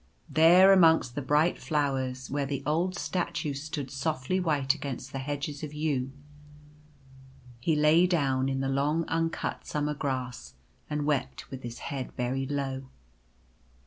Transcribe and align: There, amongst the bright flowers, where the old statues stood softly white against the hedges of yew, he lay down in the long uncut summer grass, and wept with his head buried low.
There, 0.31 0.73
amongst 0.73 1.13
the 1.13 1.21
bright 1.21 1.59
flowers, 1.59 2.27
where 2.31 2.47
the 2.47 2.63
old 2.65 2.97
statues 2.97 3.61
stood 3.61 3.91
softly 3.91 4.39
white 4.39 4.73
against 4.73 5.11
the 5.11 5.19
hedges 5.19 5.61
of 5.61 5.75
yew, 5.75 6.11
he 7.59 7.75
lay 7.75 8.07
down 8.07 8.49
in 8.49 8.61
the 8.61 8.67
long 8.67 9.05
uncut 9.07 9.63
summer 9.67 9.93
grass, 9.93 10.55
and 10.89 11.05
wept 11.05 11.51
with 11.51 11.61
his 11.61 11.77
head 11.93 12.15
buried 12.15 12.49
low. 12.49 12.87